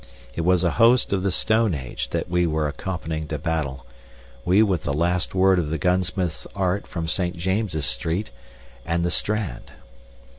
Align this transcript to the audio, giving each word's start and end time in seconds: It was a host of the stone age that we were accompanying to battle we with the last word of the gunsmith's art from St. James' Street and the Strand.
It 0.33 0.41
was 0.41 0.63
a 0.63 0.71
host 0.81 1.13
of 1.13 1.21
the 1.21 1.29
stone 1.31 1.75
age 1.75 2.09
that 2.09 2.27
we 2.27 2.47
were 2.47 2.67
accompanying 2.67 3.27
to 3.27 3.37
battle 3.37 3.85
we 4.43 4.63
with 4.63 4.81
the 4.81 4.95
last 4.95 5.35
word 5.35 5.59
of 5.59 5.69
the 5.69 5.77
gunsmith's 5.77 6.47
art 6.55 6.87
from 6.87 7.07
St. 7.07 7.35
James' 7.37 7.85
Street 7.85 8.31
and 8.83 9.05
the 9.05 9.11
Strand. 9.11 9.73